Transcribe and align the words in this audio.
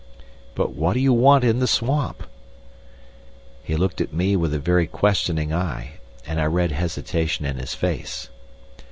"But 0.55 0.73
what 0.73 0.93
do 0.93 0.99
you 0.99 1.13
want 1.13 1.43
in 1.43 1.59
the 1.59 1.67
swamp?" 1.67 2.23
He 3.63 3.75
looked 3.75 4.01
at 4.01 4.11
me 4.11 4.35
with 4.35 4.51
a 4.51 4.57
very 4.57 4.87
questioning 4.87 5.53
eye, 5.53 5.99
and 6.25 6.41
I 6.41 6.45
read 6.45 6.71
hesitation 6.71 7.45
in 7.45 7.57
his 7.59 7.75
face. 7.75 8.29